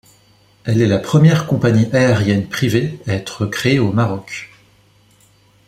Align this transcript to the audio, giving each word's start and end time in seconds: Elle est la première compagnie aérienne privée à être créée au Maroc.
Elle 0.63 0.81
est 0.81 0.87
la 0.87 0.97
première 0.97 1.45
compagnie 1.45 1.85
aérienne 1.93 2.49
privée 2.49 2.99
à 3.05 3.13
être 3.13 3.45
créée 3.45 3.77
au 3.77 3.91
Maroc. 3.91 4.49